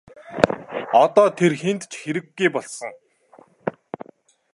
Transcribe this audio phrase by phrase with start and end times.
[1.03, 2.91] Одоо тэр хэнд ч хэрэггүй болсон.